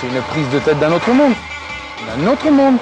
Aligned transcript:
c'est 0.00 0.06
une 0.06 0.22
prise 0.22 0.48
de 0.50 0.58
tête 0.60 0.78
d'un 0.78 0.92
autre 0.92 1.10
monde. 1.12 1.32
D'un 2.06 2.30
autre 2.30 2.50
monde. 2.50 2.78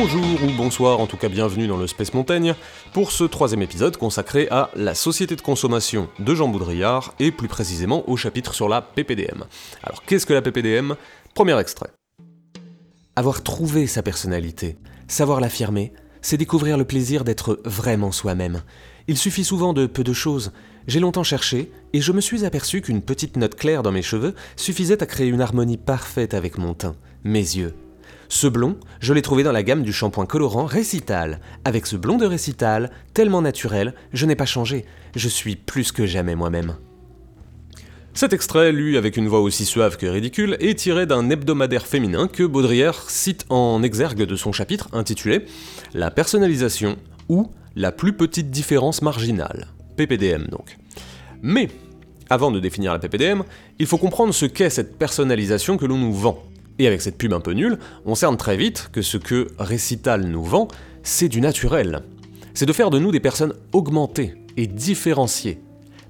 Bonjour 0.00 0.44
ou 0.44 0.52
bonsoir, 0.56 1.00
en 1.00 1.08
tout 1.08 1.16
cas 1.16 1.28
bienvenue 1.28 1.66
dans 1.66 1.76
le 1.76 1.88
Space 1.88 2.14
Montaigne, 2.14 2.54
pour 2.92 3.10
ce 3.10 3.24
troisième 3.24 3.62
épisode 3.62 3.96
consacré 3.96 4.46
à 4.48 4.70
la 4.76 4.94
société 4.94 5.34
de 5.34 5.40
consommation 5.40 6.08
de 6.20 6.36
Jean 6.36 6.46
Boudrillard, 6.46 7.14
et 7.18 7.32
plus 7.32 7.48
précisément 7.48 8.08
au 8.08 8.16
chapitre 8.16 8.54
sur 8.54 8.68
la 8.68 8.80
PPDM. 8.80 9.42
Alors 9.82 10.04
qu'est-ce 10.04 10.24
que 10.24 10.32
la 10.32 10.40
PPDM 10.40 10.94
Premier 11.34 11.58
extrait. 11.58 11.90
Avoir 13.16 13.42
trouvé 13.42 13.88
sa 13.88 14.04
personnalité, 14.04 14.76
savoir 15.08 15.40
l'affirmer, 15.40 15.92
c'est 16.22 16.36
découvrir 16.36 16.78
le 16.78 16.84
plaisir 16.84 17.24
d'être 17.24 17.60
vraiment 17.64 18.12
soi-même. 18.12 18.62
Il 19.08 19.18
suffit 19.18 19.42
souvent 19.42 19.72
de 19.72 19.86
peu 19.86 20.04
de 20.04 20.12
choses. 20.12 20.52
J'ai 20.86 21.00
longtemps 21.00 21.24
cherché, 21.24 21.72
et 21.92 22.00
je 22.00 22.12
me 22.12 22.20
suis 22.20 22.44
aperçu 22.44 22.82
qu'une 22.82 23.02
petite 23.02 23.36
note 23.36 23.56
claire 23.56 23.82
dans 23.82 23.90
mes 23.90 24.02
cheveux 24.02 24.36
suffisait 24.54 25.02
à 25.02 25.06
créer 25.06 25.26
une 25.26 25.40
harmonie 25.40 25.76
parfaite 25.76 26.34
avec 26.34 26.56
mon 26.56 26.74
teint, 26.74 26.94
mes 27.24 27.40
yeux, 27.40 27.74
ce 28.28 28.46
blond, 28.46 28.76
je 29.00 29.14
l'ai 29.14 29.22
trouvé 29.22 29.42
dans 29.42 29.52
la 29.52 29.62
gamme 29.62 29.82
du 29.82 29.92
shampoing 29.92 30.26
colorant 30.26 30.66
Récital. 30.66 31.40
Avec 31.64 31.86
ce 31.86 31.96
blond 31.96 32.18
de 32.18 32.26
Récital, 32.26 32.90
tellement 33.14 33.40
naturel, 33.40 33.94
je 34.12 34.26
n'ai 34.26 34.36
pas 34.36 34.44
changé. 34.44 34.84
Je 35.16 35.28
suis 35.28 35.56
plus 35.56 35.92
que 35.92 36.06
jamais 36.06 36.34
moi-même. 36.34 36.76
Cet 38.12 38.34
extrait, 38.34 38.72
lu 38.72 38.98
avec 38.98 39.16
une 39.16 39.28
voix 39.28 39.40
aussi 39.40 39.64
suave 39.64 39.96
que 39.96 40.04
ridicule, 40.06 40.56
est 40.60 40.78
tiré 40.78 41.06
d'un 41.06 41.30
hebdomadaire 41.30 41.86
féminin 41.86 42.28
que 42.28 42.42
Baudrillard 42.42 43.08
cite 43.08 43.46
en 43.48 43.82
exergue 43.82 44.24
de 44.24 44.36
son 44.36 44.52
chapitre 44.52 44.88
intitulé 44.92 45.46
La 45.94 46.10
personnalisation 46.10 46.96
ou 47.28 47.50
la 47.76 47.92
plus 47.92 48.12
petite 48.12 48.50
différence 48.50 49.00
marginale. 49.02 49.68
PPDM 49.96 50.48
donc. 50.48 50.76
Mais, 51.40 51.68
avant 52.28 52.50
de 52.50 52.60
définir 52.60 52.92
la 52.92 52.98
PPDM, 52.98 53.42
il 53.78 53.86
faut 53.86 53.98
comprendre 53.98 54.34
ce 54.34 54.44
qu'est 54.46 54.68
cette 54.68 54.98
personnalisation 54.98 55.78
que 55.78 55.86
l'on 55.86 55.96
nous 55.96 56.12
vend. 56.12 56.42
Et 56.78 56.86
avec 56.86 57.02
cette 57.02 57.18
pub 57.18 57.32
un 57.32 57.40
peu 57.40 57.52
nulle, 57.52 57.78
on 58.04 58.14
cerne 58.14 58.36
très 58.36 58.56
vite 58.56 58.90
que 58.92 59.02
ce 59.02 59.16
que 59.16 59.48
Récital 59.58 60.26
nous 60.26 60.44
vend, 60.44 60.68
c'est 61.02 61.28
du 61.28 61.40
naturel. 61.40 62.02
C'est 62.54 62.66
de 62.66 62.72
faire 62.72 62.90
de 62.90 62.98
nous 62.98 63.10
des 63.10 63.20
personnes 63.20 63.54
augmentées 63.72 64.34
et 64.56 64.66
différenciées. 64.66 65.60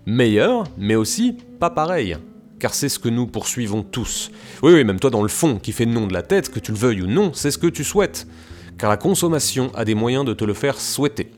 Meilleures, 0.06 0.64
mais 0.76 0.94
aussi 0.94 1.36
pas 1.58 1.70
pareilles. 1.70 2.16
Car 2.58 2.74
c'est 2.74 2.88
ce 2.88 2.98
que 2.98 3.08
nous 3.08 3.26
poursuivons 3.26 3.82
tous. 3.82 4.30
Oui, 4.62 4.72
oui, 4.74 4.84
même 4.84 5.00
toi 5.00 5.10
dans 5.10 5.22
le 5.22 5.28
fond, 5.28 5.58
qui 5.58 5.72
fait 5.72 5.86
nom 5.86 6.06
de 6.06 6.12
la 6.12 6.22
tête, 6.22 6.50
que 6.50 6.58
tu 6.58 6.72
le 6.72 6.78
veuilles 6.78 7.02
ou 7.02 7.06
non, 7.06 7.32
c'est 7.32 7.50
ce 7.50 7.58
que 7.58 7.66
tu 7.66 7.84
souhaites. 7.84 8.26
Car 8.78 8.90
la 8.90 8.96
consommation 8.96 9.70
a 9.74 9.84
des 9.84 9.94
moyens 9.94 10.24
de 10.24 10.34
te 10.34 10.44
le 10.44 10.54
faire 10.54 10.80
souhaiter. 10.80 11.30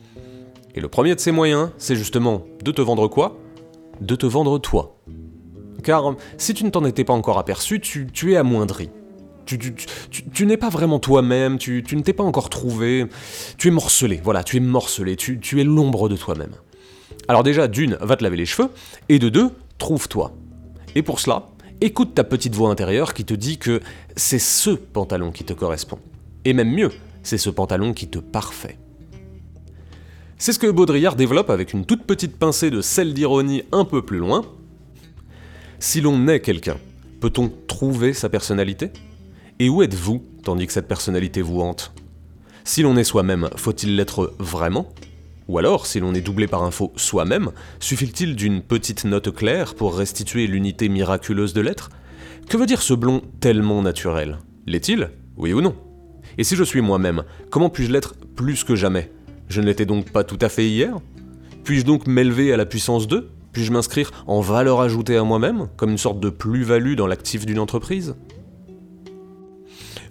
Et 0.75 0.81
le 0.81 0.89
premier 0.89 1.15
de 1.15 1.21
ces 1.21 1.33
moyens, 1.33 1.71
c'est 1.79 1.97
justement 1.97 2.45
de 2.65 2.73
te 2.73 2.81
vendre 2.81 3.09
quoi? 3.09 3.39
De 4.01 4.15
te 4.15 4.27
vendre 4.27 4.59
toi. 4.59 4.97
Car 5.85 6.15
si 6.37 6.55
tu 6.55 6.65
ne 6.65 6.71
t'en 6.71 6.85
étais 6.85 7.05
pas 7.05 7.13
encore 7.13 7.39
aperçu, 7.39 7.81
tu 7.81 8.33
es 8.33 8.37
amoindri 8.37 8.91
tu, 9.57 10.47
n'es 10.47 10.57
pas 10.57 10.69
vraiment 10.69 10.99
toi-même, 10.99 11.59
tu, 11.59 11.85
ne 11.93 12.03
t'es 12.03 12.13
pas 12.13 12.25
encore 12.25 12.51
trouvé, 12.51 13.07
tu 13.59 13.69
es 13.69 13.71
morcelé, 13.71 14.21
voilà, 14.23 14.43
tu 14.43 14.57
es 14.57 14.61
morcelé, 14.61 15.17
tu, 15.17 15.61
es 15.61 15.65
l'ombre 15.65 16.09
de 16.09 16.17
toi-même. 16.17 16.53
Alors 17.29 17.43
déjà, 17.43 17.69
d'une, 17.69 17.97
va 18.01 18.17
te 18.17 18.25
laver 18.25 18.37
les 18.37 18.47
cheveux, 18.47 18.71
et 19.09 19.19
de 19.19 19.29
deux, 19.29 19.51
trouve-toi. 19.79 20.33
Et 20.95 21.03
pour 21.03 21.21
cela, 21.21 21.47
écoute 21.81 22.15
ta 22.15 22.25
petite 22.25 22.55
voix 22.55 22.71
intérieure 22.71 23.15
qui 23.15 23.25
te 23.25 23.35
dit 23.35 23.59
que 23.59 23.81
c'est 24.17 24.39
ce 24.39 24.71
pantalon 24.71 25.31
qui 25.31 25.45
te 25.45 25.53
correspond. 25.53 25.99
Et 26.45 26.53
même 26.53 26.73
mieux, 26.73 26.91
c'est 27.23 27.39
ce 27.39 27.51
pantalon 27.51 27.93
qui 27.93 28.09
te 28.09 28.19
parfait. 28.19 28.79
C'est 30.39 30.55
ce 30.55 30.59
que 30.59 30.71
Baudrillard 30.71 31.17
développe 31.17 31.51
avec 31.51 31.75
une 31.75 31.85
toute 31.85 32.05
petite 32.05 32.39
pincée 32.39 32.71
de 32.71 32.81
sel 32.81 33.13
d'ironie 33.13 33.63
un 33.73 33.85
peu 33.85 34.03
plus 34.03 34.19
loin. 34.19 34.43
Si 35.79 36.01
l'on 36.01 36.29
est 36.29 36.41
quelqu'un, 36.41 36.79
peut-on 37.21 37.53
trouver 37.67 38.15
sa 38.15 38.31
personnalité? 38.31 38.91
Et 39.61 39.69
où 39.69 39.83
êtes-vous 39.83 40.25
tandis 40.43 40.67
que 40.67 40.73
cette 40.73 40.89
personnalité 40.89 41.43
vous 41.43 41.61
hante? 41.61 41.93
Si 42.65 42.83
l'on 42.83 42.97
est 42.97 43.05
soi-même, 43.05 43.51
faut-il 43.57 43.95
l'être 43.95 44.35
vraiment? 44.39 44.89
Ou 45.49 45.59
alors, 45.59 45.87
si 45.87 46.01
l'on 46.01 46.15
est 46.15 46.23
doublé 46.23 46.47
par 46.47 46.63
un 46.63 46.71
faux 46.71 46.93
soi-même, 46.97 47.51
suffit-il 47.79 48.37
d'une 48.37 48.63
petite 48.63 49.05
note 49.05 49.35
claire 49.35 49.75
pour 49.75 49.97
restituer 49.97 50.47
l'unité 50.47 50.89
miraculeuse 50.89 51.53
de 51.53 51.61
l'être? 51.61 51.91
Que 52.49 52.57
veut 52.57 52.65
dire 52.65 52.81
ce 52.81 52.95
blond 52.95 53.21
tellement 53.41 53.83
naturel? 53.83 54.39
L'est-il? 54.67 55.11
Oui 55.37 55.53
ou 55.53 55.61
non? 55.61 55.77
Et 56.39 56.45
si 56.45 56.57
je 56.57 56.65
suis 56.65 56.81
moi-même, 56.81 57.25
comment 57.51 57.69
puis-je 57.69 57.93
l'être 57.93 58.15
plus 58.35 58.65
que 58.65 58.77
jamais? 58.77 59.13
Je 59.49 59.61
ne 59.61 59.67
l'étais 59.67 59.85
donc 59.85 60.11
pas 60.11 60.25
tout 60.25 60.39
à 60.41 60.49
fait 60.49 60.67
hier? 60.67 60.97
Puis-je 61.65 61.85
donc 61.85 62.07
m'élever 62.07 62.51
à 62.55 62.57
la 62.57 62.65
puissance 62.65 63.07
2 63.07 63.29
Puis-je 63.53 63.73
m'inscrire 63.73 64.11
en 64.27 64.41
valeur 64.41 64.81
ajoutée 64.81 65.19
à 65.19 65.25
moi-même, 65.25 65.69
comme 65.77 65.91
une 65.91 65.99
sorte 65.99 66.19
de 66.19 66.31
plus-value 66.31 66.95
dans 66.95 67.07
l'actif 67.07 67.45
d'une 67.45 67.59
entreprise? 67.59 68.15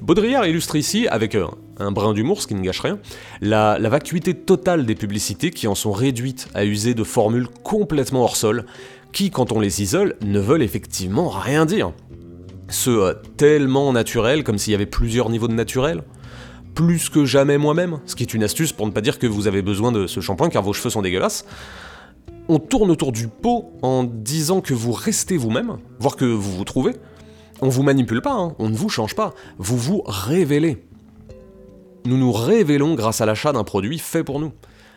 Baudrillard 0.02 0.48
illustre 0.48 0.78
ici, 0.78 1.08
avec 1.08 1.36
un 1.78 1.92
brin 1.92 2.14
d'humour, 2.14 2.42
ce 2.42 2.48
qui 2.48 2.56
ne 2.56 2.62
gâche 2.62 2.80
rien, 2.80 3.00
la, 3.42 3.78
vacuité 3.78 4.34
totale 4.34 4.86
des 4.86 4.96
publicités 4.96 5.52
qui 5.52 5.68
en 5.68 5.76
sont 5.76 5.92
réduites 5.92 6.48
à 6.54 6.64
user 6.66 6.94
de 6.94 7.04
formules 7.04 7.48
complètement 7.64 8.24
hors 8.24 8.38
sol, 8.38 8.66
qui, 9.12 9.30
quand 9.30 9.52
on 9.52 9.60
les 9.60 9.82
isole, 9.82 10.16
ne 10.22 10.40
veulent 10.40 10.62
effectivement 10.62 11.28
rien 11.30 11.66
dire. 11.66 11.92
Ce 12.70 12.90
euh, 12.90 13.14
tellement 13.36 13.92
naturel, 13.92 14.44
comme 14.44 14.58
s'il 14.58 14.72
y 14.72 14.76
avait 14.76 14.86
plusieurs 14.86 15.30
niveaux 15.30 15.48
de 15.48 15.54
naturel, 15.54 16.04
plus 16.76 17.10
que 17.10 17.26
jamais 17.26 17.58
moi-même, 17.58 18.00
ce 18.06 18.16
qui 18.16 18.24
est 18.24 18.34
une 18.34 18.44
astuce 18.44 18.72
pour 18.72 18.86
ne 18.86 18.92
pas 18.92 19.02
dire 19.02 19.20
que 19.20 19.28
vous 19.28 19.48
avez 19.48 19.62
besoin 19.62 19.92
de 19.92 20.08
ce 20.08 20.22
shampoing 20.22 20.50
car 20.50 20.64
vos 20.64 20.72
cheveux 20.72 20.90
sont 20.90 21.02
dégueulasses. 21.02 21.46
On 22.48 22.60
tourne 22.60 22.90
autour 22.90 23.12
du 23.12 23.28
pot 23.28 23.74
en 23.82 24.04
disant 24.04 24.62
que 24.62 24.74
vous 24.74 24.92
restez 24.92 25.36
vous-même, 25.36 25.78
voire 26.00 26.16
que 26.16 26.26
vous 26.26 26.56
vous 26.56 26.64
trouvez, 26.64 26.94
on 27.62 27.70
vous 27.70 27.84
manipule 27.84 28.22
pas, 28.22 28.34
hein. 28.34 28.56
on 28.60 28.70
ne 28.70 28.76
vous 28.76 28.90
change 28.90 29.16
pas, 29.16 29.34
vous 29.58 29.78
vous 29.78 30.04
révélez. 30.06 30.78
Nous 32.06 32.18
nous 32.18 32.32
révélons 32.32 32.96
grâce 32.96 33.22
à 33.22 33.26
l'achat 33.26 33.52
d'un 33.52 33.64
produit 33.64 34.00
fait 34.00 34.24
pour 34.24 34.40
nous. 34.40 34.54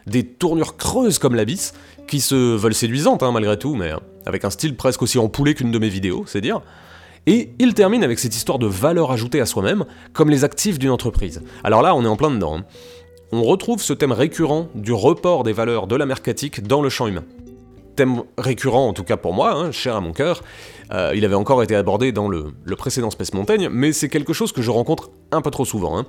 Des 0.07 0.25
tournures 0.25 0.77
creuses 0.77 1.19
comme 1.19 1.35
l'abysse, 1.35 1.75
qui 2.07 2.21
se 2.21 2.57
veulent 2.57 2.75
séduisantes 2.75 3.23
hein, 3.23 3.33
malgré 3.33 3.59
tout, 3.59 3.75
mais 3.75 3.91
hein, 3.91 4.01
avec 4.27 4.45
un 4.45 4.51
style 4.51 4.77
presque 4.77 5.03
aussi 5.03 5.19
empoulé 5.19 5.55
qu'une 5.55 5.71
de 5.71 5.79
mes 5.79 5.89
vidéos, 5.89 6.25
c'est 6.27 6.41
dire. 6.41 6.61
Et 7.27 7.53
il 7.59 7.75
termine 7.75 8.03
avec 8.03 8.19
cette 8.19 8.35
histoire 8.35 8.59
de 8.59 8.67
valeur 8.67 9.13
ajoutée 9.13 9.41
à 9.41 9.47
soi-même, 9.47 9.85
comme 10.13 10.31
les 10.31 10.43
actifs 10.45 10.79
d'une 10.79 10.91
entreprise. 10.91 11.43
Alors 11.63 11.83
là, 11.83 11.95
on 11.95 12.05
est 12.05 12.09
en 12.09 12.17
plein 12.17 12.31
dedans. 12.31 12.61
On 13.31 13.43
retrouve 13.45 13.81
ce 13.81 13.93
thème 13.93 14.13
récurrent 14.13 14.69
du 14.75 14.93
report 14.93 15.45
des 15.45 15.53
valeurs 15.53 15.87
de 15.87 15.97
la 15.97 16.05
mercatique 16.05 16.67
dans 16.67 16.83
le 16.83 16.89
champ 16.89 17.07
humain 17.07 17.25
thème 17.97 18.23
récurrent, 18.39 18.89
en 18.89 18.93
tout 18.93 19.05
cas 19.05 19.17
pour 19.17 19.35
moi, 19.35 19.71
cher 19.71 19.97
à 19.97 20.01
mon 20.01 20.13
cœur. 20.13 20.43
Euh, 20.93 21.13
il 21.15 21.25
avait 21.25 21.35
encore 21.35 21.63
été 21.63 21.75
abordé 21.75 22.13
dans 22.13 22.29
le, 22.29 22.53
précédent 22.77 23.11
Space 23.11 23.33
Montaigne, 23.33 23.69
mais 23.71 23.93
c'est 23.93 24.09
quelque 24.09 24.33
chose 24.33 24.53
que 24.53 24.63
je 24.63 24.71
rencontre 24.71 25.11
un 25.31 25.41
peu 25.41 25.51
trop 25.51 25.65
souvent. 25.65 25.99
Hein. 25.99 26.07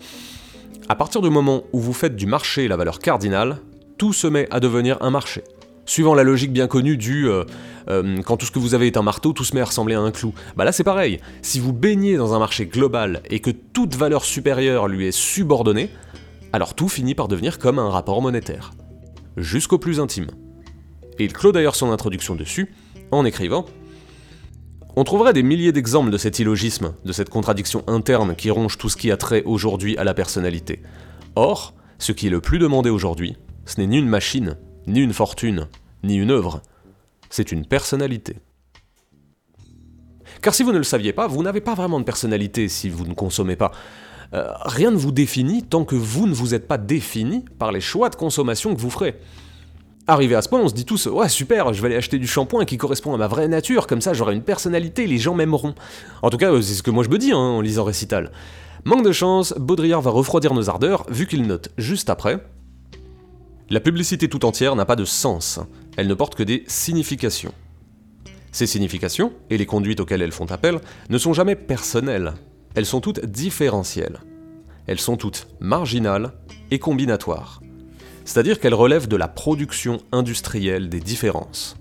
À 0.90 0.96
partir 0.96 1.22
du 1.22 1.30
moment 1.30 1.64
où 1.72 1.80
vous 1.80 1.94
faites 1.94 2.16
du 2.16 2.26
marché 2.26 2.68
la 2.68 2.76
valeur 2.76 3.00
cardinale, 3.00 3.60
tout 3.98 4.12
se 4.12 4.28
met 4.28 4.48
à 4.52 4.60
devenir 4.60 4.98
un 5.02 5.12
marché. 5.12 5.44
Suivant 5.86 6.16
la 6.16 6.24
logique 6.24 6.54
bien 6.54 6.68
connue 6.68 6.98
du 6.98 7.30
euh, 7.30 7.44
euh, 7.90 8.22
quand 8.22 8.38
tout 8.38 8.46
ce 8.46 8.52
que 8.52 8.60
vous 8.60 8.74
avez 8.74 8.88
est 8.88 8.98
un 8.98 9.02
marteau, 9.02 9.34
tout 9.34 9.44
se 9.44 9.54
met 9.54 9.62
à 9.62 9.66
ressembler 9.66 9.96
à 9.96 10.00
un 10.00 10.12
clou. 10.12 10.34
Bah 10.56 10.66
là 10.66 10.72
c'est 10.72 10.84
pareil, 10.84 11.20
si 11.42 11.60
vous 11.60 11.74
baignez 11.74 12.16
dans 12.16 12.34
un 12.34 12.40
marché 12.40 12.66
global 12.66 13.22
et 13.30 13.40
que 13.40 13.52
toute 13.52 13.96
valeur 13.96 14.24
supérieure 14.24 14.88
lui 14.88 15.08
est 15.08 15.12
subordonnée, 15.12 15.90
alors 16.54 16.74
tout 16.74 16.88
finit 16.88 17.16
par 17.16 17.28
devenir 17.28 17.60
comme 17.60 17.80
un 17.80 17.90
rapport 17.90 18.22
monétaire. 18.22 18.72
Jusqu'au 19.36 19.78
plus 19.78 20.00
intime. 20.00 20.28
Et 21.20 21.26
il 21.26 21.34
clôt 21.34 21.52
d'ailleurs 21.52 21.76
son 21.76 21.92
introduction 21.92 22.36
dessus, 22.36 22.74
en 23.12 23.26
écrivant 23.26 23.66
On 24.96 25.04
trouverait 25.04 25.34
des 25.34 25.42
milliers 25.42 25.72
d'exemples 25.72 26.12
de 26.12 26.18
cet 26.18 26.38
illogisme, 26.38 26.94
de 27.04 27.12
cette 27.12 27.30
contradiction 27.30 27.84
interne 27.88 28.36
qui 28.36 28.52
ronge 28.52 28.78
tout 28.78 28.90
ce 28.90 28.98
qui 28.98 29.12
a 29.12 29.18
trait 29.18 29.42
aujourd'hui 29.44 29.98
à 29.98 30.04
la 30.04 30.14
personnalité. 30.14 30.84
Or, 31.36 31.74
ce 31.98 32.12
qui 32.12 32.28
est 32.28 32.30
le 32.30 32.42
plus 32.42 32.60
demandé 32.60 32.92
aujourd'hui, 32.92 33.36
ce 33.66 33.82
n'est 33.82 33.88
ni 33.88 33.98
une 33.98 34.08
machine, 34.08 34.56
ni 34.86 35.00
une 35.00 35.14
fortune, 35.14 35.68
ni 36.04 36.18
une 36.18 36.30
œuvre, 36.30 36.62
c'est 37.32 37.52
une 37.52 37.66
personnalité. 37.66 38.36
Car 40.44 40.54
si 40.54 40.62
vous 40.62 40.74
ne 40.74 40.78
le 40.78 40.84
saviez 40.84 41.14
pas, 41.14 41.26
vous 41.26 41.42
n'avez 41.42 41.62
pas 41.62 41.74
vraiment 41.74 42.00
de 42.00 42.06
personnalité 42.06 42.68
si 42.68 42.90
vous 42.90 43.08
ne 43.08 43.16
consommez 43.16 43.56
pas. 43.56 43.72
Euh, 44.36 44.52
rien 44.62 44.92
ne 44.92 44.98
vous 44.98 45.12
définit 45.12 45.64
tant 45.64 45.86
que 45.86 45.96
vous 45.96 46.28
ne 46.28 46.34
vous 46.34 46.54
êtes 46.54 46.68
pas 46.68 46.78
défini 46.78 47.46
par 47.58 47.72
les 47.72 47.82
choix 47.82 48.10
de 48.10 48.16
consommation 48.16 48.76
que 48.76 48.80
vous 48.80 48.92
ferez. 48.92 49.20
Arrivé 50.06 50.36
à 50.36 50.42
ce 50.42 50.50
point, 50.50 50.60
on 50.60 50.68
se 50.68 50.74
dit 50.74 50.84
tous 50.84 51.06
Ouais, 51.06 51.30
super, 51.30 51.74
je 51.74 51.82
vais 51.82 51.88
aller 51.88 51.96
acheter 51.96 52.20
du 52.20 52.28
shampoing 52.28 52.66
qui 52.66 52.78
correspond 52.78 53.14
à 53.14 53.18
ma 53.18 53.28
vraie 53.28 53.48
nature, 53.48 53.88
comme 53.88 54.02
ça 54.02 54.14
j'aurai 54.14 54.34
une 54.36 54.42
personnalité, 54.44 55.08
les 55.08 55.18
gens 55.18 55.34
m'aimeront. 55.34 55.76
En 56.22 56.30
tout 56.30 56.38
cas, 56.38 56.52
c'est 56.62 56.74
ce 56.74 56.84
que 56.84 56.92
moi 56.92 57.06
je 57.06 57.10
me 57.10 57.18
dis 57.18 57.32
hein, 57.32 57.38
en 57.38 57.62
lisant 57.62 57.86
Récital. 57.86 58.32
Manque 58.84 59.06
de 59.06 59.14
chance, 59.14 59.54
Baudrillard 59.58 60.02
va 60.02 60.12
refroidir 60.12 60.54
nos 60.54 60.70
ardeurs, 60.70 61.06
vu 61.10 61.26
qu'il 61.26 61.48
note 61.48 61.70
juste 61.78 62.10
après 62.10 62.46
La 63.70 63.80
publicité 63.80 64.28
tout 64.28 64.44
entière 64.44 64.76
n'a 64.76 64.84
pas 64.84 64.98
de 64.98 65.06
sens, 65.06 65.62
elle 65.96 66.08
ne 66.08 66.14
porte 66.14 66.36
que 66.36 66.44
des 66.44 66.66
significations. 66.68 67.54
Ces 68.52 68.68
significations, 68.68 69.32
et 69.50 69.58
les 69.58 69.66
conduites 69.66 70.02
auxquelles 70.02 70.22
elles 70.22 70.34
font 70.34 70.52
appel, 70.52 70.82
ne 71.10 71.18
sont 71.18 71.32
jamais 71.32 71.56
personnelles, 71.56 72.34
elles 72.76 72.86
sont 72.86 73.00
toutes 73.00 73.26
différentielles. 73.26 74.20
Elles 74.86 75.00
sont 75.00 75.16
toutes 75.16 75.48
marginales 75.62 76.34
et 76.72 76.80
combinatoires. 76.80 77.62
C'est-à-dire 78.26 78.60
qu'elles 78.60 78.74
relèvent 78.74 79.08
de 79.08 79.16
la 79.16 79.28
production 79.28 80.00
industrielle 80.12 80.90
des 80.90 81.00
différences. 81.00 81.76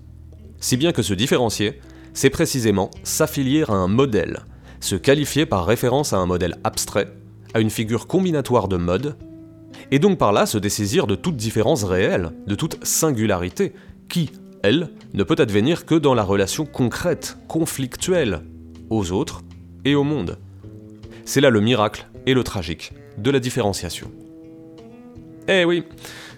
Si 0.59 0.77
bien 0.77 0.91
que 0.91 1.01
se 1.01 1.13
différencier, 1.13 1.79
c'est 2.13 2.29
précisément 2.29 2.91
s'affilier 3.03 3.63
à 3.67 3.73
un 3.73 3.87
modèle, 3.87 4.41
se 4.79 4.95
qualifier 4.95 5.45
par 5.45 5.65
référence 5.65 6.13
à 6.13 6.17
un 6.17 6.25
modèle 6.25 6.57
abstrait, 6.63 7.07
à 7.53 7.59
une 7.59 7.69
figure 7.69 8.07
combinatoire 8.07 8.67
de 8.67 8.77
mode, 8.77 9.17
et 9.91 9.99
donc 9.99 10.17
par 10.17 10.31
là 10.31 10.45
se 10.45 10.57
dessaisir 10.57 11.07
de 11.07 11.15
toute 11.15 11.35
différence 11.35 11.83
réelle, 11.83 12.31
de 12.47 12.55
toute 12.55 12.83
singularité, 12.85 13.73
qui, 14.09 14.31
elle, 14.63 14.89
ne 15.13 15.23
peut 15.23 15.35
advenir 15.39 15.85
que 15.85 15.95
dans 15.95 16.13
la 16.13 16.23
relation 16.23 16.65
concrète, 16.65 17.37
conflictuelle, 17.47 18.41
aux 18.89 19.11
autres 19.11 19.41
et 19.85 19.95
au 19.95 20.03
monde. 20.03 20.37
C'est 21.25 21.41
là 21.41 21.49
le 21.49 21.61
miracle 21.61 22.07
et 22.25 22.33
le 22.33 22.43
tragique 22.43 22.93
de 23.17 23.31
la 23.31 23.39
différenciation. 23.39 24.11
Eh 25.47 25.65
oui, 25.65 25.83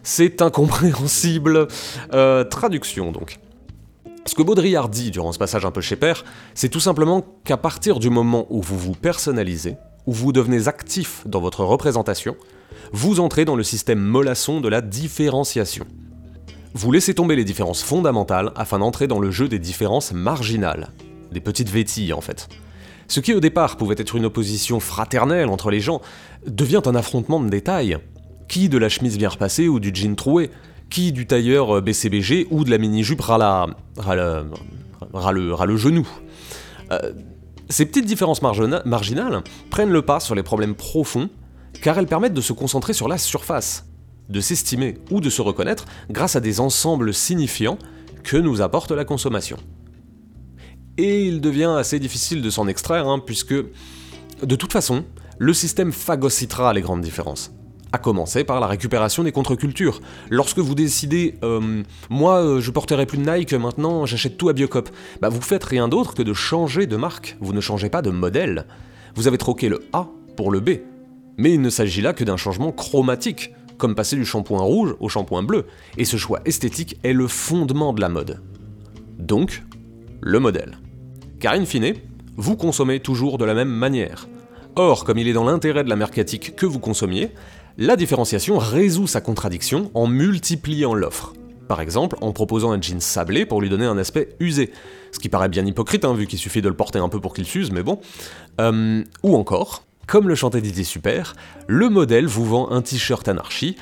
c'est 0.04 0.42
incompréhensible. 0.42 1.68
Euh, 2.14 2.44
traduction 2.44 3.12
donc. 3.12 3.40
Ce 4.26 4.34
que 4.34 4.42
Baudrillard 4.42 4.90
dit 4.90 5.12
durant 5.12 5.32
ce 5.32 5.38
passage 5.38 5.66
un 5.66 5.72
peu 5.72 5.82
chez 5.82 5.96
Père, 5.96 6.26
c'est 6.56 6.70
tout 6.70 6.80
simplement 6.80 7.24
qu'à 7.44 7.58
partir 7.58 8.00
du 8.00 8.10
moment 8.10 8.48
où 8.50 8.62
vous 8.62 8.78
vous 8.78 8.94
personnalisez, 8.94 9.76
où 10.08 10.14
vous 10.14 10.32
devenez 10.32 10.68
actif 10.68 11.22
dans 11.28 11.40
votre 11.40 11.64
représentation, 11.64 12.36
vous 12.92 13.20
entrez 13.20 13.46
dans 13.46 13.56
le 13.56 13.64
système 13.64 14.00
mollasson 14.00 14.62
de 14.62 14.70
la 14.70 14.82
différenciation. 14.82 15.86
Vous 16.74 16.92
laissez 16.92 17.14
tomber 17.14 17.36
les 17.36 17.44
différences 17.44 17.84
fondamentales 17.84 18.52
afin 18.56 18.80
d'entrer 18.80 19.08
dans 19.08 19.20
le 19.20 19.30
jeu 19.30 19.48
des 19.48 19.60
différences 19.60 20.12
marginales, 20.12 20.92
des 21.32 21.40
petites 21.40 21.70
vétilles 21.70 22.14
en 22.14 22.22
fait. 22.22 22.50
Ce 23.08 23.20
qui 23.20 23.34
au 23.34 23.40
départ 23.40 23.78
pouvait 23.78 23.96
être 23.98 24.16
une 24.16 24.26
opposition 24.26 24.80
fraternelle 24.80 25.50
entre 25.50 25.70
les 25.70 25.80
gens, 25.80 26.02
devient 26.48 26.82
un 26.86 26.96
affrontement 26.96 27.40
de 27.40 27.50
détails. 27.50 28.00
Qui 28.48 28.70
de 28.70 28.78
la 28.78 28.90
chemise 28.90 29.18
bien 29.18 29.30
repassée 29.30 29.68
ou 29.68 29.80
du 29.80 29.92
jean 29.94 30.16
troué? 30.16 30.52
Qui 30.90 31.12
du 31.12 31.26
tailleur 31.26 31.82
BCBG 31.82 32.48
ou 32.52 32.64
de 32.64 32.70
la 32.70 32.78
mini-jupe 32.78 33.22
ras, 33.22 33.38
la, 33.38 33.68
le, 35.32 35.78
genou? 35.78 36.08
Euh, 36.92 37.14
Ces 37.70 37.86
petites 37.86 38.06
différences 38.06 38.42
marginales 38.42 39.42
prennent 39.72 39.92
le 39.92 40.04
pas 40.04 40.20
sur 40.20 40.36
les 40.36 40.44
problèmes 40.44 40.76
profonds 40.76 41.30
car 41.82 41.98
elles 41.98 42.08
permettent 42.08 42.34
de 42.34 42.42
se 42.42 42.54
concentrer 42.54 42.94
sur 42.94 43.08
la 43.08 43.18
surface, 43.18 43.86
de 44.30 44.40
s'estimer 44.40 45.00
ou 45.12 45.22
de 45.22 45.30
se 45.30 45.42
reconnaître 45.42 45.86
grâce 46.10 46.36
à 46.36 46.40
des 46.40 46.60
ensembles 46.60 47.14
signifiants 47.14 47.78
que 48.24 48.38
nous 48.38 48.62
apporte 48.62 48.92
la 48.92 49.06
consommation. 49.06 49.58
Et 50.98 51.26
il 51.26 51.42
devient 51.42 51.76
assez 51.78 52.00
difficile 52.00 52.42
de 52.42 52.50
s'en 52.50 52.68
extraire, 52.68 53.08
hein, 53.08 53.20
puisque, 53.20 53.54
de 53.54 54.56
toute 54.56 54.72
façon, 54.72 55.04
le 55.38 55.54
système 55.54 55.92
phagocytera 55.92 56.74
les 56.74 56.82
grandes 56.82 57.02
différences. 57.02 57.52
À 57.96 57.98
commencer 57.98 58.44
par 58.44 58.60
la 58.60 58.68
récupération 58.68 59.24
des 59.24 59.32
contre-cultures. 59.32 60.02
Lorsque 60.30 60.60
vous 60.60 60.76
décidez, 60.76 61.36
euh, 61.46 61.82
moi 62.10 62.44
euh, 62.44 62.60
je 62.60 62.70
porterai 62.70 63.06
plus 63.06 63.18
de 63.18 63.24
Nike, 63.24 63.54
maintenant 63.54 64.06
j'achète 64.06 64.36
tout 64.36 64.50
à 64.50 64.54
Biocop, 64.54 64.90
bah 65.22 65.30
vous 65.30 65.40
faites 65.40 65.64
rien 65.64 65.88
d'autre 65.88 66.14
que 66.14 66.22
de 66.22 66.34
changer 66.34 66.88
de 66.88 66.98
marque, 66.98 67.38
vous 67.40 67.54
ne 67.54 67.62
changez 67.62 67.88
pas 67.88 68.02
de 68.02 68.10
modèle. 68.10 68.66
Vous 69.16 69.30
avez 69.30 69.38
troqué 69.38 69.70
le 69.70 69.86
A 69.94 70.10
pour 70.36 70.52
le 70.52 70.60
B. 70.60 70.72
Mais 71.38 71.54
il 71.54 71.62
ne 71.62 71.70
s'agit 71.70 72.02
là 72.02 72.12
que 72.12 72.26
d'un 72.26 72.36
changement 72.36 72.74
chromatique, 72.74 73.54
comme 73.78 73.96
passer 73.96 74.18
du 74.18 74.26
shampoing 74.26 74.62
rouge 74.62 74.98
au 75.00 75.08
shampoing 75.08 75.44
bleu, 75.44 75.66
et 75.98 76.04
ce 76.04 76.18
choix 76.18 76.42
esthétique 76.44 77.00
est 77.04 77.14
le 77.14 77.30
fondement 77.30 77.94
de 77.94 78.02
la 78.02 78.10
mode. 78.10 78.42
Donc, 79.20 79.64
le 80.20 80.42
modèle. 80.42 80.80
Car 81.40 81.54
in 81.54 81.64
fine, 81.64 81.94
vous 82.36 82.58
consommez 82.58 83.00
toujours 83.00 83.38
de 83.38 83.46
la 83.46 83.54
même 83.54 83.70
manière. 83.70 84.28
Or, 84.76 85.06
comme 85.06 85.18
il 85.18 85.30
est 85.30 85.34
dans 85.34 85.46
l'intérêt 85.46 85.86
de 85.86 85.90
la 85.90 85.96
mercatique 85.96 86.58
que 86.58 86.66
vous 86.66 86.80
consommiez, 86.80 87.32
la 87.78 87.96
différenciation 87.96 88.58
résout 88.58 89.08
sa 89.08 89.22
contradiction 89.22 89.92
en 89.94 90.08
multipliant 90.08 90.94
l'offre. 90.94 91.34
Par 91.68 91.82
exemple, 91.82 92.16
en 92.22 92.32
proposant 92.32 92.72
un 92.72 92.82
jean 92.82 93.02
sablé 93.02 93.46
pour 93.46 93.62
lui 93.62 93.70
donner 93.70 93.86
un 93.86 93.98
aspect 93.98 94.30
usé. 94.40 94.72
Ce 95.12 95.20
qui 95.20 95.30
paraît 95.30 95.50
bien 95.50 95.66
hypocrite, 95.66 96.06
hein, 96.06 96.14
vu 96.14 96.28
qu'il 96.28 96.40
suffit 96.40 96.62
de 96.62 96.70
le 96.70 96.76
porter 96.76 97.00
un 97.00 97.10
peu 97.10 97.20
pour 97.20 97.34
qu'il 97.34 97.46
s'use, 97.46 97.72
mais 97.72 97.84
bon. 97.84 98.00
Euh, 98.62 99.04
ou 99.24 99.36
encore, 99.36 99.84
comme 100.08 100.28
le 100.28 100.36
chantait 100.36 100.62
Didier 100.62 100.84
Super, 100.84 101.36
le 101.68 101.90
modèle 101.90 102.28
vous 102.28 102.46
vend 102.46 102.72
un 102.72 102.82
t-shirt 102.82 103.28
anarchie, 103.28 103.76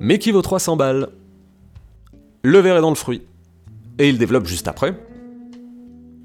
mais 0.00 0.18
qui 0.18 0.30
vaut 0.30 0.42
300 0.42 0.76
balles. 0.76 1.08
Le 2.42 2.58
verre 2.58 2.78
est 2.78 2.80
dans 2.80 2.90
le 2.90 2.96
fruit. 2.96 3.22
Et 3.98 4.08
il 4.08 4.18
développe 4.18 4.46
juste 4.46 4.68
après. 4.68 4.98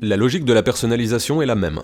La 0.02 0.18
logique 0.18 0.46
de 0.46 0.54
la 0.54 0.64
personnalisation 0.64 1.42
est 1.42 1.46
la 1.46 1.56
même. 1.56 1.82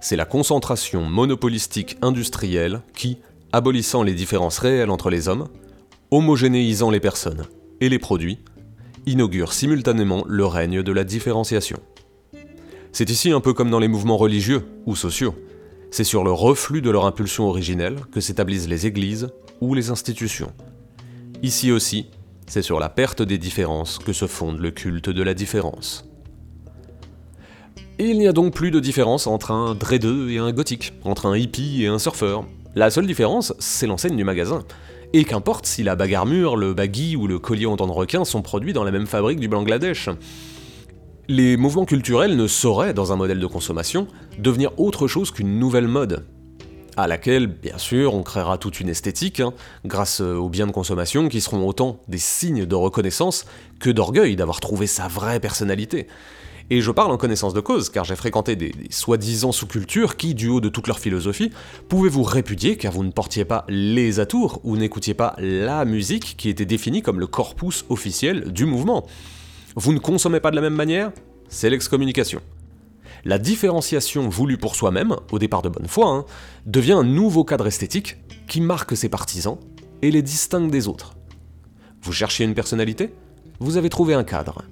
C'est 0.00 0.16
la 0.16 0.24
concentration 0.24 1.04
monopolistique 1.04 1.96
industrielle 2.02 2.82
qui, 2.94 3.18
abolissant 3.54 4.02
les 4.02 4.14
différences 4.14 4.58
réelles 4.58 4.90
entre 4.90 5.10
les 5.10 5.28
hommes, 5.28 5.48
homogénéisant 6.10 6.90
les 6.90 7.00
personnes 7.00 7.44
et 7.80 7.88
les 7.88 7.98
produits, 7.98 8.38
inaugure 9.06 9.52
simultanément 9.52 10.24
le 10.26 10.46
règne 10.46 10.82
de 10.82 10.92
la 10.92 11.04
différenciation. 11.04 11.78
C'est 12.92 13.10
ici 13.10 13.32
un 13.32 13.40
peu 13.40 13.52
comme 13.52 13.70
dans 13.70 13.80
les 13.80 13.88
mouvements 13.88 14.16
religieux 14.16 14.64
ou 14.86 14.94
sociaux 14.94 15.34
c'est 15.94 16.02
sur 16.02 16.24
le 16.24 16.32
reflux 16.32 16.82
de 16.82 16.90
leur 16.90 17.06
impulsion 17.06 17.48
originelle 17.48 17.94
que 18.10 18.20
s'établissent 18.20 18.66
les 18.66 18.84
églises 18.84 19.28
ou 19.60 19.74
les 19.74 19.90
institutions. 19.90 20.52
Ici 21.44 21.70
aussi, 21.70 22.06
c'est 22.48 22.62
sur 22.62 22.80
la 22.80 22.88
perte 22.88 23.22
des 23.22 23.38
différences 23.38 24.00
que 24.00 24.12
se 24.12 24.26
fonde 24.26 24.58
le 24.58 24.72
culte 24.72 25.08
de 25.08 25.22
la 25.22 25.34
différence. 25.34 26.04
Il 28.00 28.18
n'y 28.18 28.26
a 28.26 28.32
donc 28.32 28.54
plus 28.54 28.72
de 28.72 28.80
différence 28.80 29.28
entre 29.28 29.52
un 29.52 29.76
dreadeux 29.76 30.32
et 30.32 30.38
un 30.38 30.52
gothique, 30.52 30.94
entre 31.04 31.26
un 31.26 31.36
hippie 31.36 31.84
et 31.84 31.86
un 31.86 32.00
surfeur. 32.00 32.44
La 32.76 32.90
seule 32.90 33.06
différence, 33.06 33.54
c'est 33.60 33.86
l'enseigne 33.86 34.16
du 34.16 34.24
magasin. 34.24 34.64
Et 35.12 35.24
qu'importe 35.24 35.64
si 35.64 35.84
la 35.84 35.94
bagarre 35.94 36.26
mûre, 36.26 36.56
le 36.56 36.74
baggy 36.74 37.14
ou 37.14 37.28
le 37.28 37.38
collier 37.38 37.66
en 37.66 37.76
dents 37.76 37.86
de 37.86 37.92
requin 37.92 38.24
sont 38.24 38.42
produits 38.42 38.72
dans 38.72 38.82
la 38.82 38.90
même 38.90 39.06
fabrique 39.06 39.38
du 39.38 39.46
Bangladesh. 39.46 40.08
Les 41.28 41.56
mouvements 41.56 41.84
culturels 41.84 42.36
ne 42.36 42.48
sauraient, 42.48 42.92
dans 42.92 43.12
un 43.12 43.16
modèle 43.16 43.38
de 43.38 43.46
consommation, 43.46 44.08
devenir 44.38 44.72
autre 44.76 45.06
chose 45.06 45.30
qu'une 45.30 45.60
nouvelle 45.60 45.86
mode, 45.86 46.26
à 46.96 47.06
laquelle, 47.06 47.46
bien 47.46 47.78
sûr, 47.78 48.12
on 48.14 48.24
créera 48.24 48.58
toute 48.58 48.80
une 48.80 48.88
esthétique, 48.88 49.38
hein, 49.38 49.52
grâce 49.84 50.20
aux 50.20 50.48
biens 50.48 50.66
de 50.66 50.72
consommation 50.72 51.28
qui 51.28 51.40
seront 51.40 51.66
autant 51.66 52.00
des 52.08 52.18
signes 52.18 52.66
de 52.66 52.74
reconnaissance 52.74 53.46
que 53.78 53.90
d'orgueil 53.90 54.34
d'avoir 54.34 54.58
trouvé 54.58 54.88
sa 54.88 55.06
vraie 55.06 55.38
personnalité. 55.38 56.08
Et 56.70 56.80
je 56.80 56.90
parle 56.90 57.12
en 57.12 57.18
connaissance 57.18 57.52
de 57.52 57.60
cause, 57.60 57.90
car 57.90 58.04
j'ai 58.04 58.16
fréquenté 58.16 58.56
des, 58.56 58.72
soi-disant 58.90 59.52
sous-cultures 59.52 60.16
qui, 60.16 60.34
du 60.34 60.48
haut 60.48 60.60
de 60.60 60.70
toute 60.70 60.86
leur 60.86 60.98
philosophie, 60.98 61.50
pouvaient 61.88 62.08
vous 62.08 62.22
répudier 62.22 62.76
car 62.76 62.92
vous 62.92 63.04
ne 63.04 63.10
portiez 63.10 63.44
pas 63.44 63.66
les 63.68 64.18
atours 64.18 64.60
ou 64.64 64.76
n'écoutiez 64.76 65.14
pas 65.14 65.36
la 65.38 65.84
musique 65.84 66.36
qui 66.38 66.48
était 66.48 66.64
définie 66.64 67.02
comme 67.02 67.20
le 67.20 67.26
corpus 67.26 67.84
officiel 67.90 68.50
du 68.52 68.64
mouvement. 68.64 69.06
Vous 69.76 69.92
ne 69.92 69.98
consommez 69.98 70.40
pas 70.40 70.50
de 70.50 70.56
la 70.56 70.62
même 70.62 70.74
manière? 70.74 71.12
C'est 71.48 71.68
l'excommunication. 71.68 72.40
La 73.26 73.38
différenciation 73.38 74.28
voulue 74.28 74.58
pour 74.58 74.74
soi-même, 74.74 75.16
au 75.32 75.38
départ 75.38 75.62
de 75.62 75.68
bonne 75.68 75.88
foi, 75.88 76.08
hein, 76.08 76.24
devient 76.64 76.92
un 76.92 77.04
nouveau 77.04 77.44
cadre 77.44 77.66
esthétique 77.66 78.16
qui 78.48 78.60
marque 78.60 78.96
ses 78.96 79.08
partisans 79.08 79.58
et 80.02 80.10
les 80.10 80.22
distingue 80.22 80.70
des 80.70 80.88
autres. 80.88 81.14
Vous 82.02 82.12
cherchiez 82.12 82.44
une 82.46 82.54
personnalité? 82.54 83.14
Vous 83.60 83.76
avez 83.76 83.88
trouvé 83.88 84.14
un 84.14 84.24
cadre. 84.24 84.62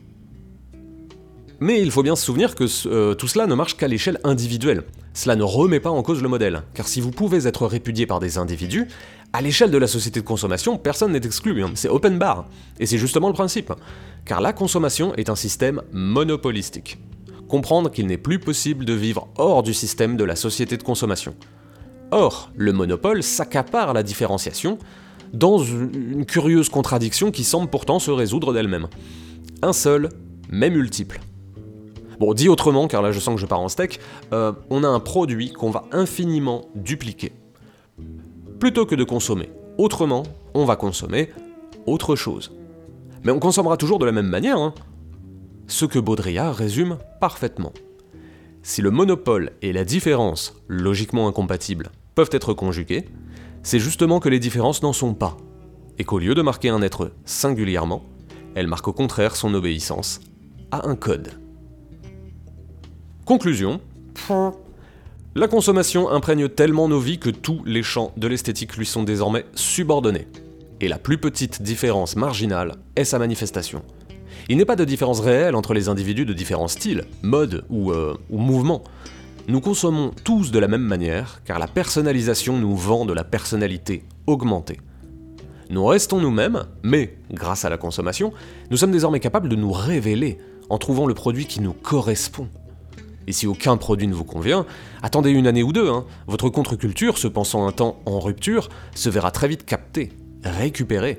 Mais 1.62 1.80
il 1.80 1.92
faut 1.92 2.02
bien 2.02 2.16
se 2.16 2.24
souvenir 2.24 2.56
que 2.56 2.64
euh, 2.88 3.14
tout 3.14 3.28
cela 3.28 3.46
ne 3.46 3.54
marche 3.54 3.76
qu'à 3.76 3.86
l'échelle 3.86 4.18
individuelle. 4.24 4.82
Cela 5.14 5.36
ne 5.36 5.44
remet 5.44 5.78
pas 5.78 5.90
en 5.90 6.02
cause 6.02 6.20
le 6.20 6.28
modèle, 6.28 6.64
car 6.74 6.88
si 6.88 7.00
vous 7.00 7.12
pouvez 7.12 7.46
être 7.46 7.68
répudié 7.68 8.04
par 8.04 8.18
des 8.18 8.36
individus, 8.36 8.88
à 9.32 9.40
l'échelle 9.40 9.70
de 9.70 9.78
la 9.78 9.86
société 9.86 10.20
de 10.20 10.26
consommation, 10.26 10.76
personne 10.76 11.12
n'est 11.12 11.24
exclu, 11.24 11.62
hein. 11.62 11.70
c'est 11.76 11.88
open 11.88 12.18
bar. 12.18 12.46
Et 12.80 12.86
c'est 12.86 12.98
justement 12.98 13.28
le 13.28 13.32
principe. 13.32 13.72
Car 14.24 14.40
la 14.40 14.52
consommation 14.52 15.14
est 15.14 15.30
un 15.30 15.36
système 15.36 15.82
monopolistique. 15.92 16.98
Comprendre 17.46 17.92
qu'il 17.92 18.08
n'est 18.08 18.18
plus 18.18 18.40
possible 18.40 18.84
de 18.84 18.94
vivre 18.94 19.28
hors 19.38 19.62
du 19.62 19.72
système 19.72 20.16
de 20.16 20.24
la 20.24 20.34
société 20.34 20.76
de 20.76 20.82
consommation. 20.82 21.36
Or, 22.10 22.50
le 22.56 22.72
monopole 22.72 23.22
s'accapare 23.22 23.92
la 23.92 24.02
différenciation 24.02 24.78
dans 25.32 25.58
une 25.58 26.26
curieuse 26.26 26.70
contradiction 26.70 27.30
qui 27.30 27.44
semble 27.44 27.70
pourtant 27.70 28.00
se 28.00 28.10
résoudre 28.10 28.52
d'elle-même. 28.52 28.88
Un 29.62 29.72
seul, 29.72 30.08
mais 30.50 30.68
multiple. 30.68 31.20
Bon, 32.22 32.34
dit 32.34 32.48
autrement, 32.48 32.86
car 32.86 33.02
là 33.02 33.10
je 33.10 33.18
sens 33.18 33.34
que 33.34 33.40
je 33.40 33.46
pars 33.46 33.58
en 33.58 33.68
steak, 33.68 33.98
euh, 34.32 34.52
on 34.70 34.84
a 34.84 34.86
un 34.86 35.00
produit 35.00 35.52
qu'on 35.52 35.70
va 35.70 35.86
infiniment 35.90 36.68
dupliquer 36.76 37.32
plutôt 38.60 38.86
que 38.86 38.94
de 38.94 39.02
consommer 39.02 39.50
autrement, 39.76 40.22
on 40.54 40.64
va 40.64 40.76
consommer 40.76 41.30
autre 41.84 42.14
chose. 42.14 42.52
Mais 43.24 43.32
on 43.32 43.40
consommera 43.40 43.76
toujours 43.76 43.98
de 43.98 44.06
la 44.06 44.12
même 44.12 44.28
manière, 44.28 44.56
hein. 44.56 44.72
Ce 45.66 45.84
que 45.84 45.98
Baudrillard 45.98 46.54
résume 46.54 46.98
parfaitement. 47.20 47.72
Si 48.62 48.82
le 48.82 48.92
monopole 48.92 49.50
et 49.60 49.72
la 49.72 49.84
différence, 49.84 50.54
logiquement 50.68 51.26
incompatibles, 51.26 51.90
peuvent 52.14 52.30
être 52.30 52.54
conjugués, 52.54 53.08
c'est 53.64 53.80
justement 53.80 54.20
que 54.20 54.28
les 54.28 54.38
différences 54.38 54.84
n'en 54.84 54.92
sont 54.92 55.14
pas, 55.14 55.36
et 55.98 56.04
qu'au 56.04 56.20
lieu 56.20 56.36
de 56.36 56.42
marquer 56.42 56.68
un 56.68 56.82
être 56.82 57.10
singulièrement, 57.24 58.04
elles 58.54 58.68
marquent 58.68 58.86
au 58.86 58.92
contraire 58.92 59.34
son 59.34 59.54
obéissance 59.54 60.20
à 60.70 60.86
un 60.86 60.94
code. 60.94 61.41
Conclusion. 63.24 63.80
La 65.36 65.46
consommation 65.46 66.10
imprègne 66.10 66.48
tellement 66.48 66.88
nos 66.88 66.98
vies 66.98 67.18
que 67.18 67.30
tous 67.30 67.62
les 67.64 67.84
champs 67.84 68.12
de 68.16 68.26
l'esthétique 68.26 68.76
lui 68.76 68.84
sont 68.84 69.04
désormais 69.04 69.46
subordonnés. 69.54 70.26
Et 70.80 70.88
la 70.88 70.98
plus 70.98 71.18
petite 71.18 71.62
différence 71.62 72.16
marginale 72.16 72.74
est 72.96 73.04
sa 73.04 73.20
manifestation. 73.20 73.82
Il 74.48 74.56
n'est 74.56 74.64
pas 74.64 74.74
de 74.74 74.84
différence 74.84 75.20
réelle 75.20 75.54
entre 75.54 75.72
les 75.72 75.88
individus 75.88 76.24
de 76.24 76.32
différents 76.32 76.66
styles, 76.66 77.04
modes 77.22 77.64
ou, 77.70 77.92
euh, 77.92 78.18
ou 78.28 78.38
mouvements. 78.38 78.82
Nous 79.46 79.60
consommons 79.60 80.10
tous 80.24 80.50
de 80.50 80.58
la 80.58 80.66
même 80.66 80.82
manière, 80.82 81.42
car 81.44 81.60
la 81.60 81.68
personnalisation 81.68 82.58
nous 82.58 82.76
vend 82.76 83.04
de 83.04 83.12
la 83.12 83.24
personnalité 83.24 84.04
augmentée. 84.26 84.80
Nous 85.70 85.84
restons 85.84 86.20
nous-mêmes, 86.20 86.64
mais, 86.82 87.16
grâce 87.30 87.64
à 87.64 87.70
la 87.70 87.78
consommation, 87.78 88.32
nous 88.70 88.76
sommes 88.76 88.90
désormais 88.90 89.20
capables 89.20 89.48
de 89.48 89.56
nous 89.56 89.70
révéler 89.72 90.38
en 90.70 90.78
trouvant 90.78 91.06
le 91.06 91.14
produit 91.14 91.46
qui 91.46 91.60
nous 91.60 91.72
correspond. 91.72 92.48
Et 93.26 93.32
si 93.32 93.46
aucun 93.46 93.76
produit 93.76 94.06
ne 94.06 94.14
vous 94.14 94.24
convient, 94.24 94.66
attendez 95.02 95.30
une 95.30 95.46
année 95.46 95.62
ou 95.62 95.72
deux, 95.72 95.88
hein. 95.88 96.04
votre 96.26 96.48
contre-culture, 96.48 97.18
se 97.18 97.28
pensant 97.28 97.66
un 97.66 97.72
temps 97.72 98.00
en 98.06 98.18
rupture, 98.20 98.68
se 98.94 99.10
verra 99.10 99.30
très 99.30 99.48
vite 99.48 99.64
captée, 99.64 100.12
récupérée, 100.44 101.18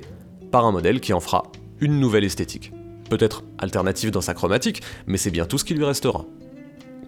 par 0.50 0.66
un 0.66 0.72
modèle 0.72 1.00
qui 1.00 1.12
en 1.12 1.20
fera 1.20 1.44
une 1.80 1.98
nouvelle 1.98 2.24
esthétique. 2.24 2.72
Peut-être 3.10 3.42
alternative 3.58 4.10
dans 4.10 4.20
sa 4.20 4.34
chromatique, 4.34 4.82
mais 5.06 5.18
c'est 5.18 5.30
bien 5.30 5.46
tout 5.46 5.58
ce 5.58 5.64
qui 5.64 5.74
lui 5.74 5.84
restera. 5.84 6.24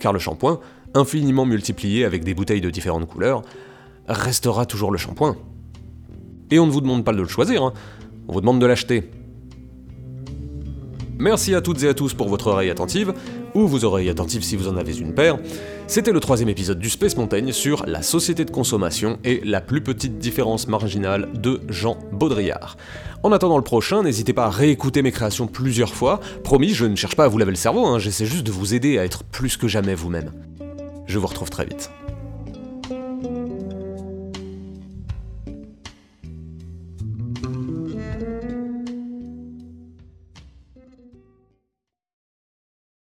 Car 0.01 0.13
le 0.13 0.19
shampoing, 0.19 0.61
infiniment 0.95 1.47
multiplié 1.47 2.05
avec 2.05 2.25
des 2.25 2.35
bouteilles 2.35 2.61
de 2.61 2.71
différentes 2.71 3.07
couleurs, 3.07 3.43
restera 4.09 4.67
toujours 4.67 4.91
le 4.91 4.99
shampoing. 4.99 5.37
Et 6.51 6.59
on 6.59 6.67
ne 6.67 6.71
vous 6.71 6.81
demande 6.81 7.05
pas 7.05 7.13
de 7.13 7.21
le 7.21 7.29
choisir, 7.29 7.63
hein. 7.63 7.73
on 8.29 8.33
vous 8.33 8.41
demande 8.41 8.61
de 8.61 8.67
l'acheter. 8.67 9.11
Merci 11.19 11.55
à 11.55 11.63
toutes 11.63 11.83
et 11.83 11.89
à 11.89 11.95
tous 11.95 12.13
pour 12.13 12.29
votre 12.29 12.49
oreille 12.49 12.69
attentive, 12.69 13.15
ou 13.57 13.67
vos 13.67 13.85
oreilles 13.85 14.11
attentives 14.11 14.45
si 14.45 14.55
vous 14.55 14.69
en 14.69 14.77
avez 14.77 14.97
une 14.99 15.15
paire. 15.15 15.39
C'était 15.87 16.13
le 16.13 16.21
troisième 16.21 16.49
épisode 16.49 16.79
du 16.79 16.91
Space 16.91 17.17
Montaigne 17.17 17.53
sur 17.53 17.87
la 17.87 18.03
société 18.03 18.45
de 18.45 18.51
consommation 18.51 19.19
et 19.25 19.41
la 19.45 19.61
plus 19.61 19.81
petite 19.81 20.19
différence 20.19 20.69
marginale 20.69 21.29
de 21.35 21.61
Jean 21.69 21.99
Baudrillard. 22.13 22.77
En 23.23 23.33
attendant 23.33 23.57
le 23.57 23.65
prochain, 23.65 24.03
n'hésitez 24.03 24.35
pas 24.35 24.45
à 24.45 24.51
réécouter 24.51 25.01
mes 25.03 25.11
créations 25.11 25.47
plusieurs 25.47 25.95
fois. 25.95 26.21
Promis, 26.45 26.75
je 26.75 26.85
ne 26.85 26.97
cherche 26.97 27.17
pas 27.17 27.25
à 27.25 27.29
vous 27.29 27.39
laver 27.39 27.53
le 27.53 27.57
cerveau, 27.57 27.87
hein, 27.87 27.99
j'essaie 27.99 28.27
juste 28.27 28.47
de 28.47 28.53
vous 28.53 28.75
aider 28.75 28.99
à 28.99 29.05
être 29.05 29.25
plus 29.25 29.57
que 29.57 29.69
jamais 29.69 29.95
vous-même. 29.95 30.33
Je 31.07 31.19
vous 31.19 31.27
retrouve 31.27 31.51
très 31.51 31.65
vite. 31.65 31.91